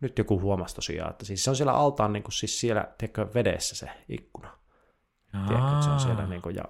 [0.00, 3.28] nyt joku huomasi tosiaan, että siis se on siellä altaan niin kuin siis siellä, tiedätkö,
[3.34, 4.58] vedessä se ikkuna.
[5.48, 6.64] Tiedätkö, että se on siellä niin kuin, ja,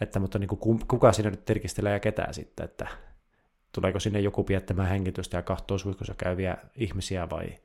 [0.00, 2.86] että, mutta niin kuin, kuka siinä nyt terkistelee ja ketään sitten, että
[3.72, 7.58] tuleeko sinne joku piettämään hengitystä ja kahtoo suihkussa käyviä ihmisiä vai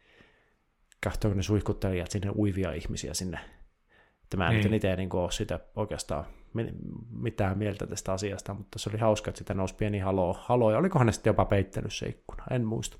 [1.03, 3.39] kahtooko ne suihkuttelijat sinne uivia ihmisiä sinne
[4.29, 4.73] että mä en niin.
[4.73, 6.25] itse niin ole sitä oikeastaan
[7.09, 10.77] mitään mieltä tästä asiasta, mutta se oli hauska, että sitä nousi pieni halo, halo ja
[10.77, 12.97] olikohan ne sitten jopa peittänyt se ikkuna, en muista.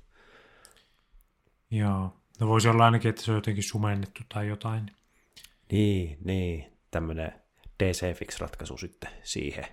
[1.70, 4.90] Joo, no voisi olla ainakin, että se on jotenkin sumennettu tai jotain.
[5.72, 7.32] Niin, niin, tämmöinen
[7.82, 9.64] DC-fix-ratkaisu sitten siihen.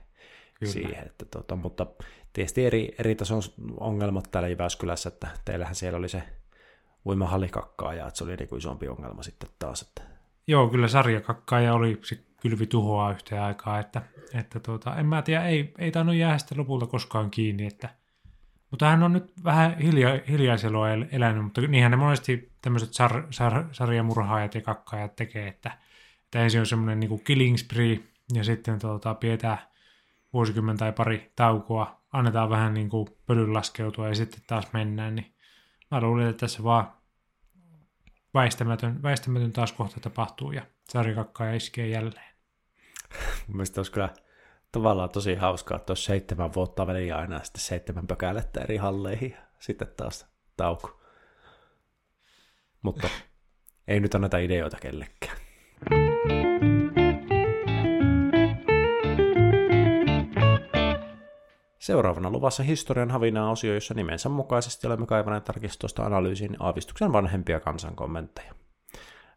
[0.59, 0.73] Kyllä.
[0.73, 1.87] siihen että tota, mutta
[2.33, 3.41] tietysti eri, eri tason
[3.79, 6.23] ongelmat täällä Jyväskylässä, että teillähän siellä oli se
[7.05, 11.73] uimahallikakkaa ja että se oli niin kuin isompi ongelma sitten taas, että Joo, kyllä sarjakakkaaja
[11.73, 14.02] oli se kylvi tuhoaa yhteen aikaa, että,
[14.34, 17.89] että tuota, en mä tiedä, ei, ei tainnut jää sitä lopulta koskaan kiinni, että,
[18.71, 23.65] mutta hän on nyt vähän hilja, hiljaiselua elänyt, mutta niinhän ne monesti tämmöiset sar, sar,
[23.71, 25.71] sarjamurhaajat ja kakkaajat tekee, että,
[26.23, 28.00] että ensin on semmoinen niin killing spree,
[28.34, 29.58] ja sitten tuota, pidetään
[30.34, 35.36] vuosikymmen tai pari taukoa, annetaan vähän niin kuin pölyn laskeutua ja sitten taas mennään, niin
[35.91, 36.91] mä luulen, että tässä vaan
[38.34, 42.36] väistämätön, väistämätön taas kohta tapahtuu ja sarjakakkaa iskee jälleen.
[43.47, 44.10] Mielestäni olisi kyllä
[44.71, 49.41] tavallaan tosi hauskaa, että olisi seitsemän vuotta väliä aina sitten seitsemän pökälettä eri halleihin ja
[49.60, 51.02] sitten taas tauko.
[52.82, 53.10] Mutta
[53.88, 55.38] ei nyt anneta ideoita kellekään.
[61.80, 67.95] Seuraavana luvassa historian havinaa osio, jossa nimensä mukaisesti olemme kaivaneet tarkistusta analyysin aavistuksen vanhempia kansan
[67.95, 68.54] kommentteja.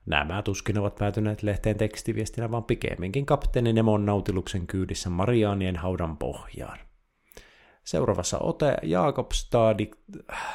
[0.06, 6.78] Nämä tuskin ovat päätyneet lehteen tekstiviestinä, vaan pikemminkin kapteeni Nemon nautiluksen kyydissä Mariaanien haudan pohjaan.
[7.84, 9.80] Seuraavassa ote Jakobstad,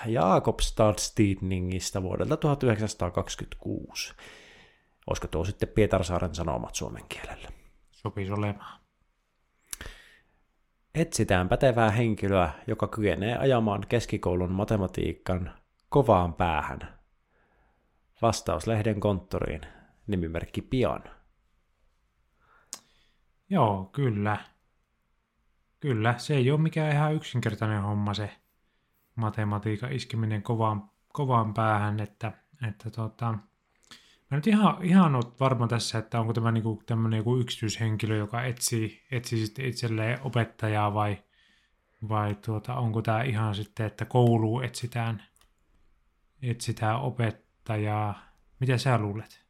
[0.05, 4.13] Jakobstad Tidningistä vuodelta 1926.
[5.07, 7.49] Olisiko tuo sitten Pietarsaaren sanomat suomen kielellä?
[7.91, 8.79] Sopisi olemaan.
[10.95, 15.51] Etsitään pätevää henkilöä, joka kykenee ajamaan keskikoulun matematiikan
[15.89, 16.79] kovaan päähän.
[18.21, 19.61] Vastaus lehden konttoriin.
[20.07, 21.03] Nimimerkki Pian.
[23.49, 24.37] Joo, kyllä.
[25.79, 28.31] Kyllä, se ei ole mikään ihan yksinkertainen homma se
[29.15, 32.31] matematiikan iskeminen kovaan, kovaan päähän, että,
[32.67, 33.37] että tota,
[34.31, 38.43] Mä nyt ihan, ihan oot varma tässä, että onko tämä niinku tämmöinen joku yksityishenkilö, joka
[38.43, 41.17] etsii, etsii sitten itselleen opettajaa vai,
[42.09, 45.23] vai tuota, onko tämä ihan sitten, että kouluun etsitään,
[46.41, 46.99] etsitään
[47.65, 48.19] opettajaa.
[48.59, 49.45] Mitä sä luulet?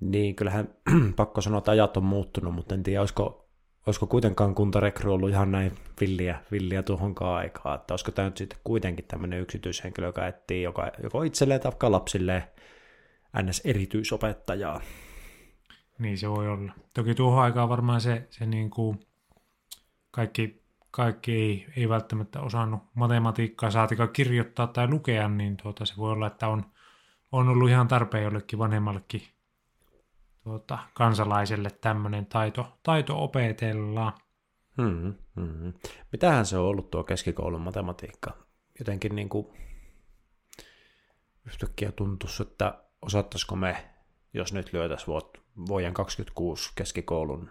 [0.00, 0.68] Niin, kyllähän
[1.16, 3.48] pakko sanoa, että ajat on muuttunut, mutta en tiedä, olisiko,
[3.86, 8.58] olisiko kuitenkaan kuntarekry ollut ihan näin villiä, villiä tuohonkaan aikaa, että olisiko tämä nyt sitten
[8.64, 12.42] kuitenkin tämmöinen yksityishenkilö, joka etsii joka, joko itselleen tai lapsilleen
[13.42, 14.80] NS-erityisopettajaa.
[15.98, 16.72] Niin se voi olla.
[16.94, 18.98] Toki tuohon aikaan varmaan se, se niin kuin
[20.10, 26.12] kaikki, kaikki ei, ei välttämättä osannut matematiikkaa saatika kirjoittaa tai lukea, niin tuota, se voi
[26.12, 26.73] olla, että on,
[27.34, 29.22] on ollut ihan tarpeen jollekin vanhemmallekin
[30.44, 34.14] tuota, kansalaiselle tämmöinen taito, taito opetella.
[34.82, 35.72] Hmm, hmm.
[36.12, 38.36] Mitähän se on ollut tuo keskikoulun matematiikka?
[38.78, 39.46] Jotenkin niin kuin
[41.46, 43.90] yhtäkkiä tuntuisi, että osattaisiko me,
[44.34, 45.14] jos nyt lyötäisiin
[45.68, 47.50] vuoden 26 keskikoulun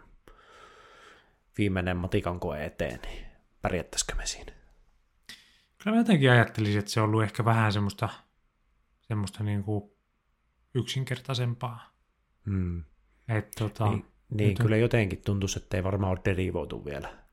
[1.58, 3.26] viimeinen matikan koe eteen, niin
[3.62, 4.54] pärjättäisikö me siinä?
[5.78, 8.10] Kyllä mä jotenkin ajattelisin, että se on ollut ehkä vähän semmoista,
[9.08, 9.92] semmoista niin kuin
[10.74, 11.94] yksinkertaisempaa.
[12.46, 12.84] Hmm.
[13.28, 17.24] Et, tota, niin, niin kyllä jotenkin tuntuisi, että ei varmaan ole derivoitu vielä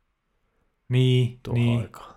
[0.89, 1.81] niin, tuohon niin.
[1.81, 2.15] aikaan.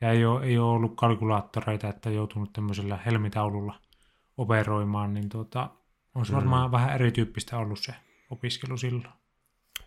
[0.00, 3.80] Ja ei ole, ei ole ollut kalkulaattoreita, että joutunut tämmöisellä helmitaululla
[4.36, 5.70] operoimaan, niin tuota,
[6.14, 6.36] on se mm.
[6.36, 7.94] varmaan vähän erityyppistä ollut se
[8.30, 9.14] opiskelu silloin.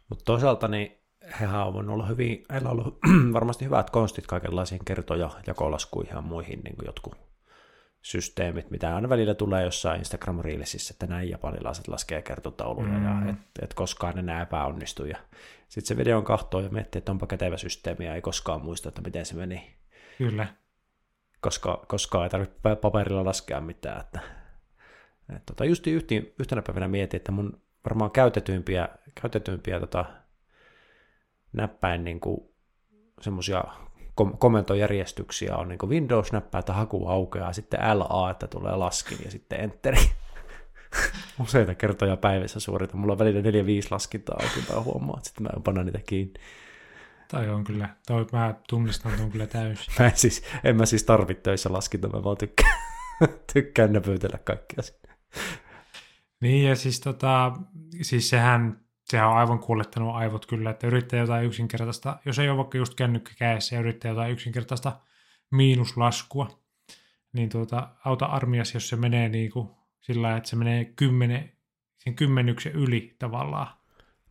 [0.10, 0.91] Mutta toisaalta niin
[1.39, 3.00] hehän on voinut olla hyvin, heillä on ollut
[3.34, 7.27] varmasti hyvät konstit kaikenlaisiin kertoja, jakolaskuihin ja muihin niin kuin jotkut
[8.08, 13.06] systeemit, mitä aina välillä tulee jossain instagram reelisissä että näin japanilaiset laskee kertotauluja mm.
[13.06, 15.06] ja et, et koskaan ne enää epäonnistu.
[15.06, 15.17] Ja
[15.67, 19.02] sitten se videon kahtoo ja miettii, että onpa kätevä systeemi ja ei koskaan muista, että
[19.02, 19.78] miten se meni.
[20.17, 20.48] Kyllä.
[21.41, 24.00] Koska, koska ei tarvitse paperilla laskea mitään.
[24.00, 24.20] Että,
[25.36, 28.89] et, tota, just yhten, yhtenä päivänä mietin, että mun varmaan käytetyimpiä,
[29.22, 30.06] käytetyimpiä tota,
[31.54, 32.20] näppäin niin
[33.22, 33.63] semmoisia
[34.17, 39.60] kom- komentojärjestyksiä on niin Windows-näppää, että haku aukeaa, sitten LA, että tulee laskin ja sitten
[39.60, 40.10] Enteri.
[41.43, 42.97] Useita kertoja päivässä suorita.
[42.97, 43.43] Mulla on välillä 4-5
[43.91, 46.34] laskintaa auki, mä huomaan, että sitten mä panna niitä kiinni.
[47.27, 49.93] Tai on kyllä, toi, mä tunnistan tuon kyllä täysin.
[49.99, 52.80] Mä en, siis, en mä siis tarvitse töissä laskinta, mä vaan tykkään,
[53.53, 54.84] tykkään näpytellä kaikkia.
[56.41, 57.51] Niin ja siis, tota,
[58.01, 62.58] siis sehän, sehän on aivan kuolettanut aivot kyllä, että yrittää jotain yksinkertaista, jos ei ole
[62.58, 65.00] vaikka just kännykkä kädessä ja yrittää jotain yksinkertaista
[65.52, 66.60] miinuslaskua,
[67.34, 69.70] niin tuota, auta armias, jos se menee niin kuin
[70.02, 71.52] sillä lailla, että se menee kymmenen,
[71.98, 73.67] sen kymmenyksen yli tavallaan.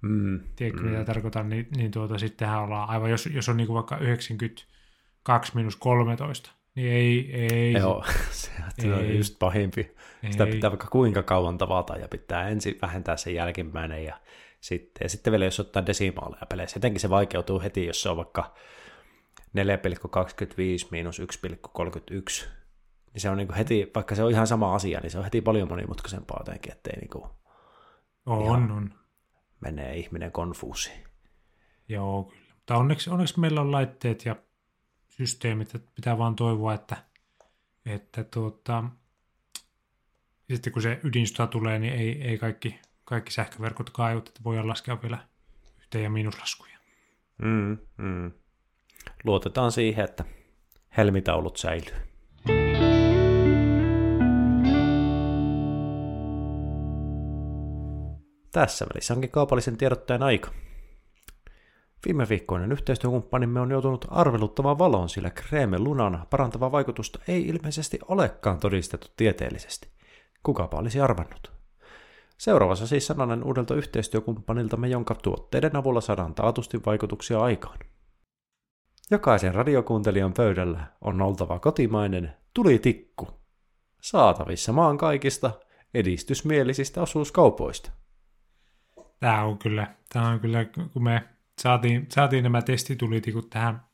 [0.02, 0.88] Mm, Tiedätkö, mm.
[0.88, 5.52] mitä tarkoitan, niin, niin tuota, sittenhän ollaan aivan, jos, jos on niin kuin vaikka 92
[5.54, 7.72] miinus 13, niin ei, ei.
[7.72, 9.16] Joo, se, se on Ei.
[9.16, 9.94] just pahimpi.
[10.30, 10.52] Sitä Ei.
[10.52, 14.20] pitää vaikka kuinka kauan tavata ja pitää ensin vähentää sen jälkimmäinen ja
[14.66, 16.76] sitten, ja sitten vielä jos ottaa desimaaleja peleissä.
[16.76, 18.54] Jotenkin se vaikeutuu heti, jos se on vaikka
[19.40, 19.44] 4,25
[20.90, 22.46] miinus 1,31.
[23.12, 25.24] Niin se on niin kuin heti, vaikka se on ihan sama asia, niin se on
[25.24, 27.24] heti paljon monimutkaisempaa jotenkin, ettei niin kuin
[28.26, 28.94] On, on.
[29.60, 31.04] menee ihminen konfuusiin.
[31.88, 32.46] Joo, kyllä.
[32.54, 34.36] Mutta onneksi, onneksi meillä on laitteet ja
[35.08, 36.96] systeemit, että pitää vaan toivoa, että,
[37.86, 38.84] että tuota,
[40.50, 45.02] sitten kun se ydinsota tulee, niin ei, ei kaikki, kaikki sähköverkot kaivu, että voidaan laskea
[45.02, 45.18] vielä
[45.78, 46.78] yhteen- ja miinuslaskuja.
[47.38, 48.32] Mm, mm.
[49.24, 50.24] Luotetaan siihen, että
[50.96, 51.94] helmitaulut säilyy.
[58.52, 60.50] Tässä välissä onkin kaupallisen tiedottajan aika.
[62.06, 68.60] Viime viikkoinen yhteistyökumppanimme on joutunut arveluttamaan valon, sillä kreeme lunan parantava vaikutusta ei ilmeisesti olekaan
[68.60, 69.88] todistettu tieteellisesti.
[70.42, 71.52] Kukapa olisi arvannut?
[72.38, 77.78] Seuraavassa siis sananen uudelta yhteistyökumppaniltamme, jonka tuotteiden avulla saadaan taatusti vaikutuksia aikaan.
[79.10, 83.28] Jokaisen radiokuuntelijan pöydällä on oltava kotimainen tulitikku.
[84.02, 85.50] Saatavissa maan kaikista
[85.94, 87.90] edistysmielisistä osuuskaupoista.
[89.20, 93.86] Tämä on kyllä, tämä on kyllä, kun me saatiin, saatiin nämä testitulitikut tähän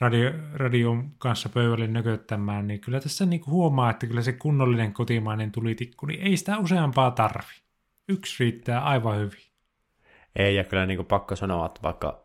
[0.00, 5.52] radio, radion kanssa pöydälle nököttämään, niin kyllä tässä niin huomaa, että kyllä se kunnollinen kotimainen
[5.52, 7.62] tulitikku, niin ei sitä useampaa tarvi.
[8.08, 9.46] Yksi riittää aivan hyvin.
[10.36, 12.24] Ei, ja kyllä niin kuin pakko sanoa, että vaikka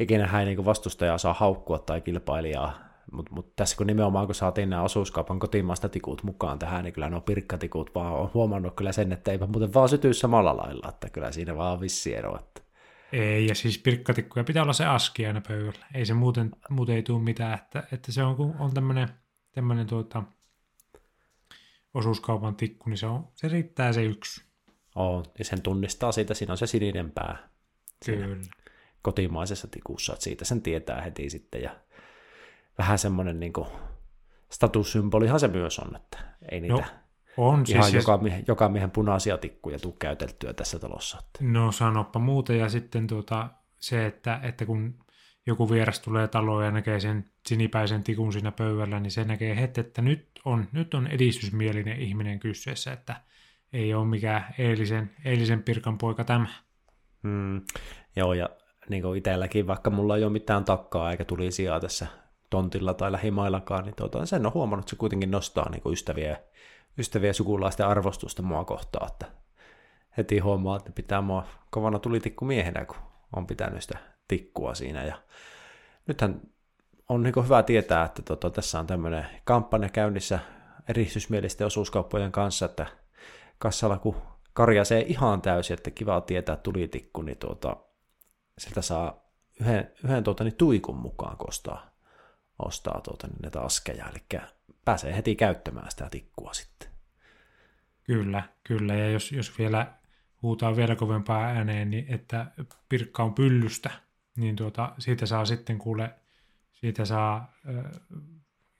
[0.00, 2.78] ikinä hän niin vastustajaa saa haukkua tai kilpailijaa,
[3.12, 7.10] mutta mut tässä kun nimenomaan kun saatiin nämä osuuskaupan kotimaasta tikut mukaan tähän, niin kyllä
[7.10, 11.10] nuo pirkkatikut vaan on huomannut kyllä sen, että eivät muuten vaan sytyy samalla lailla, että
[11.10, 12.38] kyllä siinä vaan on vissi ero.
[12.38, 12.62] Että...
[13.12, 15.86] Ei, ja siis pirkkatikkuja pitää olla se aski aina pöydällä.
[15.94, 19.08] Ei se muuten, muuten ei tule mitään, että, että se on, kun on tämmöinen,
[19.52, 20.22] tämmöinen tuota,
[21.94, 24.44] osuuskaupan tikku, niin se, on, se riittää se yksi.
[24.94, 27.48] On, ja sen tunnistaa siitä, siinä on se sininen pää.
[28.06, 28.36] Kyllä.
[29.02, 31.76] Kotimaisessa tikussa, että siitä sen tietää heti sitten, ja
[32.78, 33.68] vähän semmoinen niin kuin,
[34.50, 36.18] statussymbolihan se myös on, että
[36.50, 37.01] ei niitä no,
[37.36, 41.22] on, ihan siis joka, miehen, joka miehen punaisia tikkuja tuu käyteltyä tässä talossa.
[41.40, 44.94] No sanoppa muuta, ja sitten tuota, se, että, että kun
[45.46, 49.80] joku vieras tulee taloon ja näkee sen sinipäisen tikun siinä pöydällä, niin se näkee heti,
[49.80, 53.20] että nyt on, nyt on edistysmielinen ihminen kyseessä, että
[53.72, 56.46] ei ole mikään eilisen, eilisen pirkan poika tämä.
[57.22, 57.60] Mm,
[58.16, 58.48] joo, ja
[58.88, 62.06] niin kuin itselläkin, vaikka mulla ei ole mitään takkaa eikä tuli sijaa tässä
[62.50, 66.36] tontilla tai lähimaillakaan, niin tuota, sen on huomannut, että se kuitenkin nostaa niin kuin ystäviä,
[66.98, 69.26] ystäviä sukulaisten arvostusta mua kohtaan, että
[70.16, 72.96] heti huomaa, että pitää mua kovana tulitikku miehenä, kun
[73.36, 75.04] on pitänyt sitä tikkua siinä.
[75.04, 75.22] Ja
[76.06, 76.40] nythän
[77.08, 80.38] on niin hyvä tietää, että tota, tässä on tämmöinen kampanja käynnissä
[80.88, 82.86] eristysmielisten osuuskauppojen kanssa, että
[83.58, 84.16] kassalla kun
[84.52, 87.76] karjasee ihan täysin, että kiva tietää tulitikku, niin tuota,
[88.58, 91.92] sieltä saa yhden, yhden tuota, niin tuikun mukaan kostaa
[92.58, 94.40] ostaa tuota, niin näitä askeja, eli
[94.84, 96.88] pääsee heti käyttämään sitä tikkua sitten.
[98.04, 99.92] Kyllä, kyllä, ja jos, jos vielä
[100.42, 102.46] huutaa vielä kovempaa ääneen, niin että
[102.88, 103.90] pirkka on pyllystä,
[104.36, 106.14] niin tuota, siitä saa sitten kuule,
[106.72, 107.82] siitä saa ö,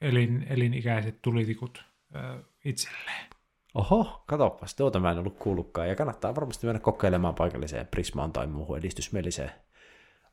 [0.00, 1.84] elin, elinikäiset tulitikut
[2.14, 3.26] ö, itselleen.
[3.74, 8.46] Oho, katoppas, tuota mä en ollut kuullutkaan, ja kannattaa varmasti mennä kokeilemaan paikalliseen Prismaan tai
[8.46, 9.50] muuhun edistysmieliseen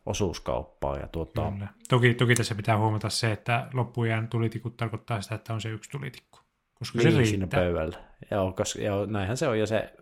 [0.10, 0.98] osuuskauppaa.
[0.98, 1.52] Ja tuota...
[1.52, 1.68] Kyllä.
[1.90, 5.90] Toki, toki tässä pitää huomata se, että loppujen tulitikut tarkoittaa sitä, että on se yksi
[5.90, 6.40] tulitikku.
[6.74, 7.30] Koska niin, se riittää.
[7.30, 7.98] siinä pöydällä.
[8.32, 9.94] Joo, koska, joo, näinhän se on, ja se,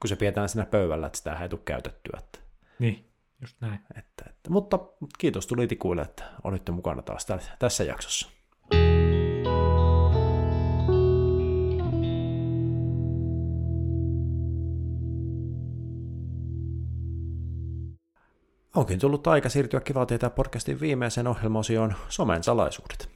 [0.00, 2.18] kun se pidetään siinä pöydällä, että sitä ei tule käytettyä.
[2.18, 2.38] Että...
[2.78, 3.80] Niin, just näin.
[3.98, 4.78] Että, että, mutta
[5.18, 7.26] kiitos tulitikuille, että olitte mukana taas
[7.58, 8.35] tässä jaksossa.
[18.76, 23.08] Onkin tullut aika siirtyä Kiva tietää podcastin viimeiseen ohjelmaosioon somen salaisuudet.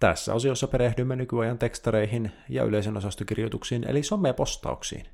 [0.00, 5.06] Tässä osiossa perehdymme nykyajan tekstareihin ja yleisön osastokirjoituksiin eli somepostauksiin.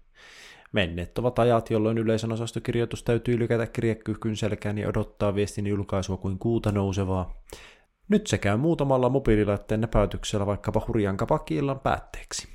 [0.72, 6.38] Menneet ovat ajat, jolloin yleisön osastokirjoitus täytyy lykätä kirjekkyhkyn selkään ja odottaa viestin julkaisua kuin
[6.38, 7.42] kuuta nousevaa.
[8.08, 12.48] Nyt se käy muutamalla mobiililaitteen näpäytyksellä vaikkapa hurjan kapakkiillan päätteeksi.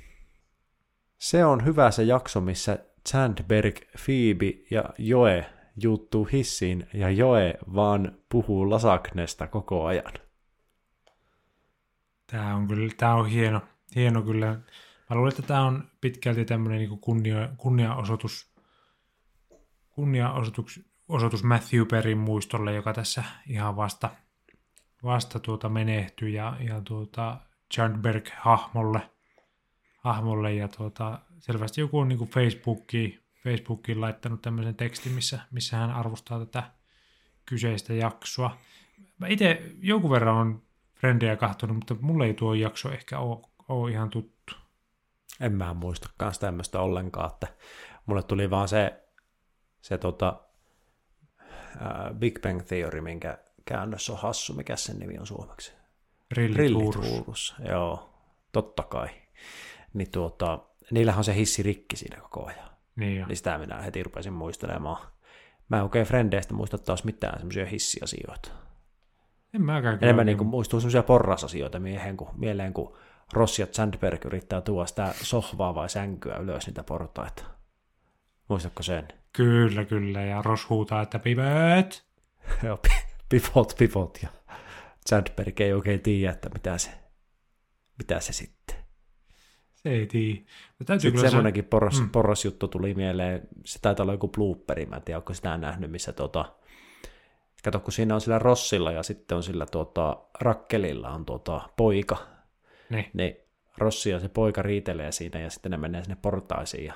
[1.18, 8.18] Se on hyvä se jakso, missä Sandberg, Phoebe ja Joe juuttuu hissiin ja Joe vaan
[8.28, 10.12] puhuu Lasaknesta koko ajan.
[12.26, 13.60] Tämä on kyllä, tämä on hieno,
[13.94, 14.46] hieno kyllä.
[15.10, 18.54] Mä luulen, että tämä on pitkälti tämmöinen niin kunnia, kunniaosoitus,
[19.90, 24.10] kunniaosoitus osoitus Matthew Perin muistolle, joka tässä ihan vasta,
[25.02, 27.40] vasta tuota menehtyi ja, ja tuota
[27.74, 29.00] Chadberg-hahmolle
[29.98, 35.90] hahmolle ja tuota, selvästi joku on niin Facebookiin Facebookiin laittanut tämmöisen tekstin, missä, missä hän
[35.90, 36.62] arvostaa tätä
[37.46, 38.56] kyseistä jaksoa.
[39.18, 40.62] Mä itse jonkun verran on
[40.94, 44.54] frendejä kahtonut, mutta mulle ei tuo jakso ehkä ole, ole ihan tuttu.
[45.40, 47.46] En mä muista kanssa tämmöistä ollenkaan, että
[48.06, 49.02] mulle tuli vaan se,
[49.80, 50.40] se tota,
[51.40, 55.72] uh, Big Bang Theory, minkä käännös on hassu, mikä sen nimi on suomeksi?
[56.30, 57.54] Rillituurus.
[57.68, 58.10] Joo,
[58.52, 59.08] totta kai.
[59.94, 60.58] Niin tuota,
[60.90, 62.70] niillähän on se hissi rikki siinä koko ajan.
[62.98, 65.06] Niin, niin sitä minä heti rupesin muistelemaan.
[65.68, 68.48] Mä en oikein frendeistä muista taas mitään semmoisia hissiasioita.
[69.54, 72.96] En mäkään Enemmän niin kuin muistuu semmoisia porrasasioita miehen, kun, mieleen, kun
[73.32, 77.44] Ross ja Sandberg yrittää tuoda sitä sohvaa vai sänkyä ylös niitä portaita.
[78.48, 79.08] Muistatko sen?
[79.32, 80.22] Kyllä, kyllä.
[80.22, 82.04] Ja Ross huutaa, että pivot!
[82.64, 82.78] Joo,
[83.28, 84.18] pivot, pivot.
[84.22, 84.28] Ja
[85.06, 86.90] Sandberg ei oikein tiedä, että mitä se,
[87.98, 88.76] mitä se sitten.
[89.88, 90.40] Ei tiedä.
[90.98, 91.68] Sitten semmoinenkin se...
[91.68, 92.10] porras, mm.
[92.10, 96.12] porrasjuttu tuli mieleen, se taitaa olla joku blooperi, mä en tiedä, onko sitä nähnyt, missä
[96.12, 96.44] tota,
[97.64, 102.16] kato, kun siinä on sillä Rossilla ja sitten on sillä tuota, Rakkelilla on tuota, poika,
[102.90, 103.10] niin.
[103.12, 103.36] niin
[103.78, 106.94] Rossi ja se poika riitelee siinä ja sitten ne menee sinne portaisiin ja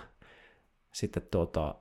[0.92, 1.74] sitten tuota,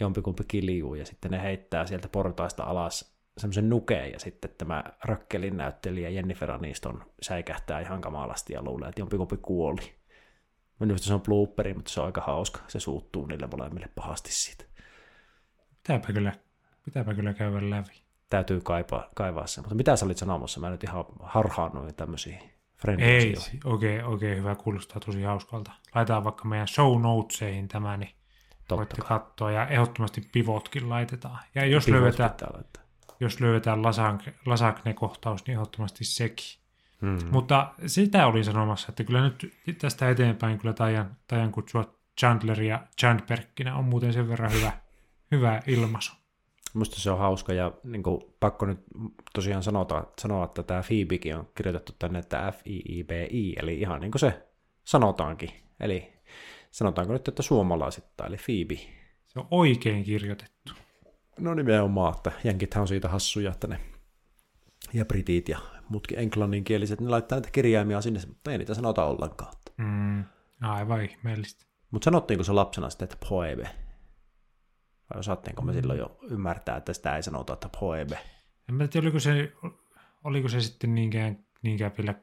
[0.00, 5.56] jompikumpi kiljuu ja sitten ne heittää sieltä portaista alas semmoisen nukeen ja sitten tämä Rakkelin
[5.56, 9.97] näyttelijä Jennifer Aniston säikähtää ihan kamalasti ja luulee, että jompikumpi kuoli.
[10.78, 12.60] Minusta se on blooperi, mutta se on aika hauska.
[12.68, 14.64] Se suuttuu niille molemmille pahasti siitä.
[15.82, 16.32] Pitääpä kyllä,
[16.84, 18.02] pitääpä kyllä käydä läpi.
[18.30, 19.60] Täytyy kaipaa, kaivaa se.
[19.60, 20.60] Mutta mitä sä olit sanomassa?
[20.60, 22.40] Mä nyt ihan harhaannuin tämmöisiä
[22.98, 25.72] Ei, oikein, oikein hyvä, kuulostaa tosi hauskalta.
[25.94, 28.10] Laitetaan vaikka meidän show notesihin tämä, niin
[28.58, 29.08] Totta voitte kai.
[29.08, 29.50] katsoa.
[29.50, 31.38] Ja ehdottomasti pivotkin laitetaan.
[31.54, 32.30] Ja jos Pivot löydetään,
[33.20, 33.82] jos löydetään
[34.46, 36.60] lasagne-kohtaus, niin ehdottomasti sekin.
[37.02, 37.18] Hmm.
[37.30, 42.86] Mutta sitä olin sanomassa, että kyllä nyt tästä eteenpäin kyllä Tajan, tajan kutsua Chandler ja
[43.00, 44.72] Chandbergkinä on muuten sen verran hyvä,
[45.32, 46.12] hyvä ilmaisu.
[46.74, 48.80] Musta se on hauska ja niin kuin, pakko nyt
[49.34, 54.20] tosiaan sanota, sanoa, että tämä Phoebekin on kirjoitettu tänne, että F-I-I-B-I, eli ihan niin kuin
[54.20, 54.46] se
[54.84, 55.50] sanotaankin.
[55.80, 56.12] Eli
[56.70, 58.74] sanotaanko nyt, että suomalaisittain, eli Phoebe.
[59.26, 60.72] Se on oikein kirjoitettu.
[61.38, 63.80] No nimenomaan, että jenkithän on siitä hassuja, että ne
[64.92, 65.58] ja britit ja
[65.88, 69.52] muutkin englanninkieliset, ne laittaa näitä kirjaimia sinne, mutta ei niitä sanota ollenkaan.
[69.76, 70.24] Mm,
[70.60, 71.64] aivan ihmeellistä.
[71.90, 73.70] Mutta sanottiinko se lapsena sitten, että poebe?
[75.10, 75.76] Vai osattiinko me mm.
[75.78, 78.18] silloin jo ymmärtää, että sitä ei sanota, että poebe?
[78.68, 79.52] En mä tiedä, oliko se,
[80.24, 82.14] oliko se sitten niinkään, niinkään vielä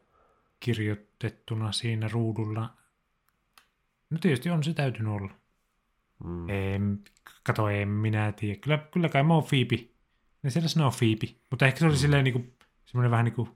[0.59, 2.69] kirjoitettuna siinä ruudulla.
[4.09, 5.31] No tietysti on se täytynyt olla.
[6.23, 6.49] Mm.
[6.49, 7.03] En,
[7.43, 8.59] kato, en minä tiedä.
[8.59, 9.89] Kyllä, kyllä kai mä oon Phoebe.
[10.43, 11.35] Ne siellä sanoo Phoebe.
[11.51, 11.97] Mutta ehkä se oli mm.
[11.97, 12.54] silleen niinku,
[12.85, 13.49] semmoinen vähän niin kuin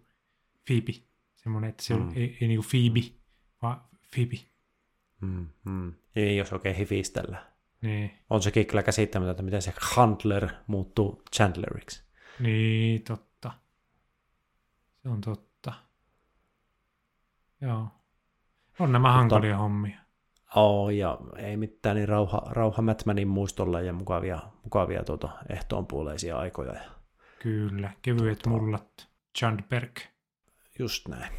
[0.68, 0.92] Phoebe.
[1.36, 2.12] Semmoinen, että se mm.
[2.15, 3.20] ei, ei niin kuin Phoebe,
[3.62, 3.82] vaan
[4.13, 4.36] Phoebe.
[5.22, 5.94] Mm, mm.
[6.15, 7.46] Ei, jos oikein hifistellä.
[7.82, 8.12] Niin.
[8.30, 12.04] On sekin kyllä käsittämätöntä, miten se Handler muuttuu Chandleriksi.
[12.39, 13.52] Niin, totta.
[15.04, 15.74] Se on totta.
[17.62, 17.88] Joo.
[18.80, 20.00] On nämä Mutta, hankalia hommia.
[20.56, 26.74] Oo, ja ei mitään, niin rauha, rauha Mätmänin muistolla ja mukavia, mukavia tuota, ehtoonpuoleisia aikoja.
[27.39, 29.09] Kyllä, kevyet tuota, mullat.
[29.38, 30.00] Chandberg.
[30.80, 31.32] Just näin.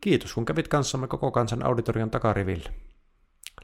[0.00, 2.70] Kiitos, kun kävit kanssamme koko kansan auditorion takariville.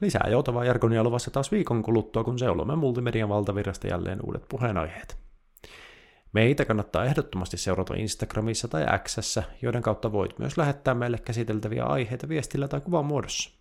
[0.00, 5.18] Lisää joutavaa jargonia luvassa taas viikon kuluttua, kun seulomme multimedian valtavirrasta jälleen uudet puheenaiheet.
[6.32, 12.28] Meitä kannattaa ehdottomasti seurata Instagramissa tai Xssä, joiden kautta voit myös lähettää meille käsiteltäviä aiheita
[12.28, 13.57] viestillä tai kuvan muodossa.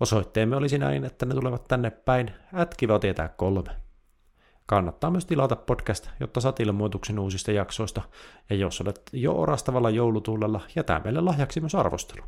[0.00, 3.70] Osoitteemme olisi näin, että ne tulevat tänne päin, ätkiva tietää kolme.
[4.66, 8.02] Kannattaa myös tilata podcast, jotta saat ilmoituksen uusista jaksoista,
[8.50, 12.22] ja jos olet jo orastavalla joulutuulella, jätä meille lahjaksi myös arvostelu.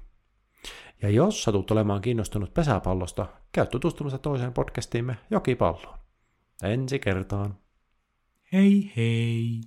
[1.03, 5.99] Ja jos satut olemaan kiinnostunut pesäpallosta, käy tutustumassa toiseen podcastiimme Jokipalloon.
[6.63, 7.59] Ensi kertaan.
[8.53, 9.61] Hei hei!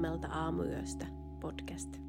[0.00, 1.06] Kolmelta aamuyöstä
[1.40, 1.99] podcast.